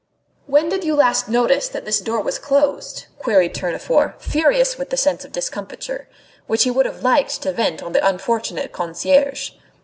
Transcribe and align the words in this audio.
"When 0.47 0.67
did 0.67 0.83
you 0.83 0.95
last 0.95 1.29
notice 1.29 1.67
that 1.69 1.85
this 1.85 1.99
door 2.01 2.21
was 2.23 2.39
closed?" 2.39 3.05
queried 3.19 3.53
Tournefort, 3.53 4.19
furious 4.19 4.75
with 4.75 4.89
the 4.89 4.97
sense 4.97 5.23
of 5.23 5.31
discomfiture, 5.31 6.09
which 6.47 6.63
he 6.63 6.71
would 6.71 6.87
have 6.87 7.03
liked 7.03 7.43
to 7.43 7.51
vent 7.53 7.83
on 7.83 7.91
the 7.91 8.03
unfortunate 8.03 8.71
concierge. 8.71 9.51